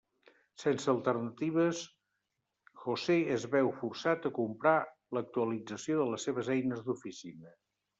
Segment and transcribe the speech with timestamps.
[0.61, 1.81] Sense alternatives,
[2.87, 4.77] José es veu forçat a comprar
[5.19, 7.59] l'actualització de les seves eines d'oficina.